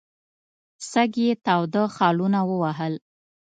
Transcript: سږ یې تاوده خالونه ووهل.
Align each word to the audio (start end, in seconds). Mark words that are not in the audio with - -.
سږ 0.91 1.11
یې 1.25 1.31
تاوده 1.45 1.83
خالونه 1.95 2.39
ووهل. 2.49 2.93